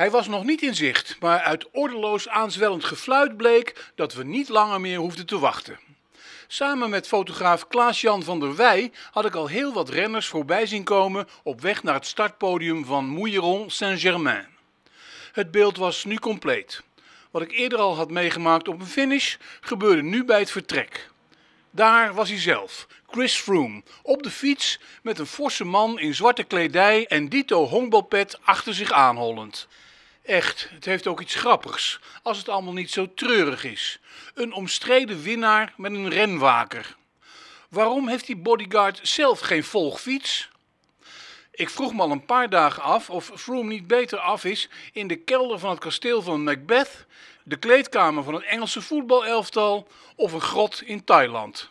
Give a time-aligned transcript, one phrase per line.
[0.00, 4.48] Hij was nog niet in zicht, maar uit ordeloos aanzwellend gefluit bleek dat we niet
[4.48, 5.78] langer meer hoefden te wachten.
[6.46, 10.84] Samen met fotograaf Klaas-Jan van der Wij had ik al heel wat renners voorbij zien
[10.84, 14.46] komen op weg naar het startpodium van Mouilleron Saint-Germain.
[15.32, 16.82] Het beeld was nu compleet.
[17.30, 21.09] Wat ik eerder al had meegemaakt op een finish, gebeurde nu bij het vertrek.
[21.70, 26.42] Daar was hij zelf, Chris Froome, op de fiets met een forse man in zwarte
[26.42, 29.68] kledij en dito honkbalpet achter zich aanhollend.
[30.22, 34.00] Echt, het heeft ook iets grappigs, als het allemaal niet zo treurig is.
[34.34, 36.96] Een omstreden winnaar met een renwaker.
[37.68, 40.48] Waarom heeft die bodyguard zelf geen volgfiets?
[41.50, 45.06] Ik vroeg me al een paar dagen af of Froome niet beter af is in
[45.06, 47.06] de kelder van het kasteel van Macbeth,
[47.44, 51.70] de kleedkamer van het Engelse voetbalelftal of een grot in Thailand.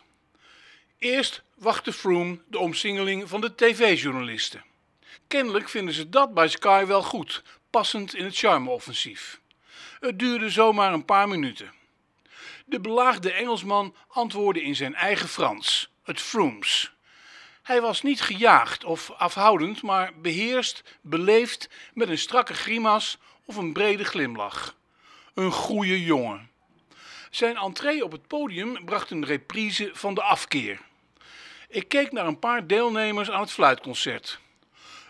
[0.98, 4.64] Eerst wachtte Froome de omsingeling van de tv-journalisten.
[5.26, 9.40] Kennelijk vinden ze dat bij Sky wel goed, passend in het charme-offensief.
[10.00, 11.72] Het duurde zomaar een paar minuten.
[12.66, 16.92] De belaagde Engelsman antwoordde in zijn eigen Frans, het Frooms.
[17.62, 23.72] Hij was niet gejaagd of afhoudend, maar beheerst, beleefd, met een strakke grimas of een
[23.72, 24.78] brede glimlach.
[25.34, 26.50] Een goede jongen.
[27.30, 30.80] Zijn entree op het podium bracht een reprise van de afkeer.
[31.68, 34.40] Ik keek naar een paar deelnemers aan het fluitconcert.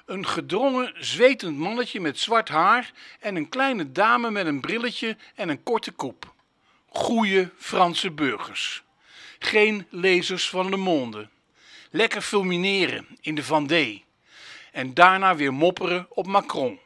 [0.07, 5.49] Een gedrongen, zwetend mannetje met zwart haar en een kleine dame met een brilletje en
[5.49, 6.33] een korte kop.
[6.89, 8.83] Goeie Franse burgers.
[9.39, 11.29] Geen lezers van Le Monde.
[11.91, 14.05] Lekker fulmineren in de Vendée.
[14.73, 16.79] En daarna weer mopperen op Macron.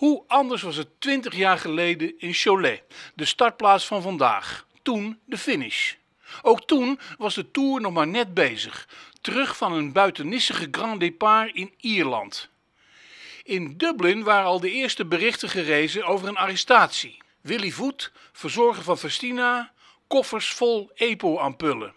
[0.00, 2.82] Hoe anders was het twintig jaar geleden in Cholet,
[3.14, 4.66] de startplaats van vandaag.
[4.82, 5.94] Toen de finish.
[6.42, 8.88] Ook toen was de Tour nog maar net bezig,
[9.20, 12.48] terug van een buitennissige Grand Départ in Ierland.
[13.42, 17.22] In Dublin waren al de eerste berichten gerezen over een arrestatie.
[17.40, 19.72] Willy Voet, verzorger van Festina,
[20.06, 21.94] koffers vol EPO-ampullen.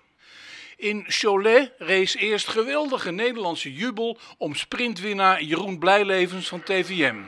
[0.77, 7.21] In Cholet rees eerst geweldige Nederlandse jubel om sprintwinnaar Jeroen Blijlevens van TVM.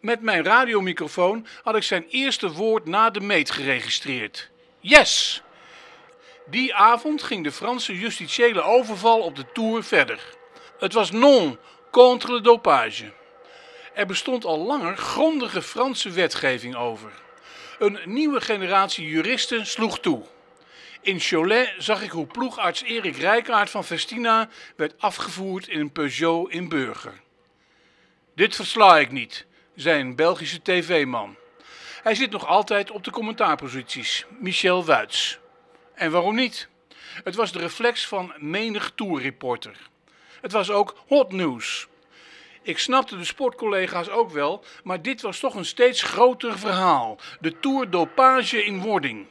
[0.00, 4.50] Met mijn radiomicrofoon had ik zijn eerste woord na de meet geregistreerd.
[4.80, 5.42] Yes!
[6.46, 10.20] Die avond ging de Franse justitiële overval op de Tour verder.
[10.78, 11.58] Het was non
[11.90, 13.12] contre le dopage.
[13.94, 17.12] Er bestond al langer grondige Franse wetgeving over.
[17.78, 20.22] Een nieuwe generatie juristen sloeg toe.
[21.00, 26.50] In Cholet zag ik hoe ploegarts Erik Rijkaard van Festina werd afgevoerd in een Peugeot
[26.50, 27.20] in Burger.
[28.34, 29.46] Dit versla ik niet,
[29.80, 31.36] zei een Belgische tv-man.
[32.02, 35.38] Hij zit nog altijd op de commentaarposities, Michel Wuits.
[35.94, 36.68] En waarom niet?
[37.24, 39.76] Het was de reflex van menig tourreporter.
[40.40, 41.86] Het was ook hot news.
[42.62, 47.18] Ik snapte de sportcollega's ook wel, maar dit was toch een steeds groter verhaal.
[47.40, 49.26] De Tour dopage in wording.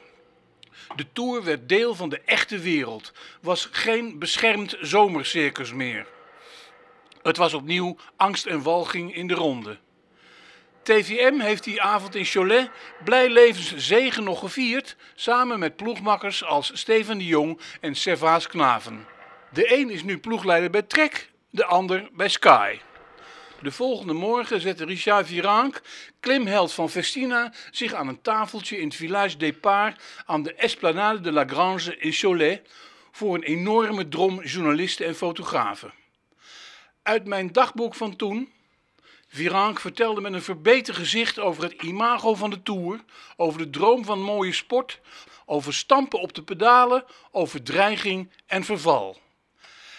[0.96, 6.08] De Tour werd deel van de echte wereld, was geen beschermd zomercircus meer.
[7.22, 9.78] Het was opnieuw angst en walging in de ronde.
[10.88, 12.70] TVM heeft die avond in Cholet
[13.04, 19.06] blij levens zegen nog gevierd, samen met ploegmakkers als Steven de Jong en Servaas Knaven.
[19.54, 22.80] De een is nu ploegleider bij Trek, de ander bij Sky.
[23.62, 25.82] De volgende morgen zette Richard Virank,
[26.20, 31.32] klimheld van Festina, zich aan een tafeltje in het Village Départ aan de Esplanade de
[31.32, 32.62] la Grange in Cholet
[33.12, 35.94] voor een enorme drom journalisten en fotografen.
[37.04, 38.56] Uit mijn dagboek van toen
[39.28, 43.04] Virank vertelde met een verbeterd gezicht over het imago van de Tour,
[43.36, 45.00] over de droom van mooie sport,
[45.46, 49.20] over stampen op de pedalen, over dreiging en verval.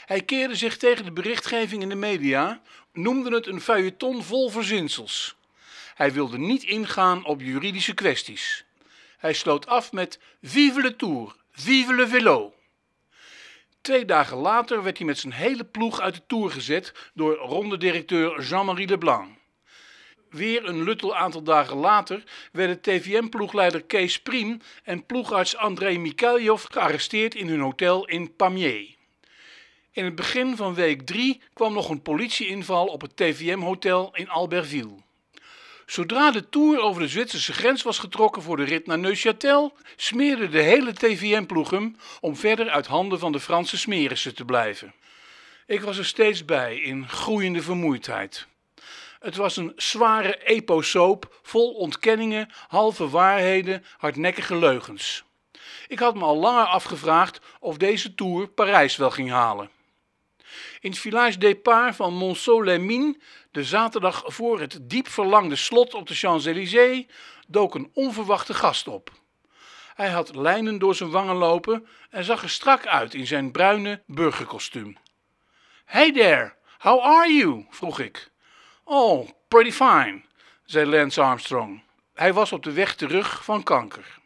[0.05, 2.63] Hij keerde zich tegen de berichtgeving in de media,
[2.93, 5.37] noemde het een feuilleton vol verzinsels.
[5.95, 8.65] Hij wilde niet ingaan op juridische kwesties.
[9.19, 12.58] Hij sloot af met Vive le Tour, vive le vélo.
[13.89, 18.43] Twee dagen later werd hij met zijn hele ploeg uit de Tour gezet door rondedirecteur
[18.43, 19.29] Jean-Marie Leblanc.
[20.31, 22.23] Weer een luttel aantal dagen later
[22.53, 28.97] werden TVM-ploegleider Kees Priem en ploegarts André Mikhailov gearresteerd in hun hotel in Pamiers.
[29.93, 35.07] In het begin van week 3 kwam nog een politieinval op het TVM-hotel in Albertville.
[35.89, 40.49] Zodra de tour over de Zwitserse grens was getrokken voor de rit naar Neuchâtel, smeerde
[40.49, 44.95] de hele TVM-ploeg hem om verder uit handen van de Franse smerissen te blijven.
[45.67, 48.47] Ik was er steeds bij in groeiende vermoeidheid.
[49.21, 55.25] Het was een zware eposoap vol ontkenningen, halve waarheden, hardnekkige leugens.
[55.87, 59.71] Ik had me al langer afgevraagd of deze tour Parijs wel ging halen.
[60.81, 63.17] In het village départ van Monceau-les-Mines,
[63.51, 67.07] de zaterdag voor het diep verlangde slot op de Champs-Élysées,
[67.47, 69.11] dook een onverwachte gast op.
[69.95, 74.03] Hij had lijnen door zijn wangen lopen en zag er strak uit in zijn bruine
[74.07, 74.97] burgerkostuum.
[75.85, 77.67] Hey there, how are you?
[77.71, 78.31] vroeg ik.
[78.85, 80.23] Oh, pretty fine,
[80.65, 81.83] zei Lance Armstrong.
[82.15, 84.19] Hij was op de weg terug van kanker.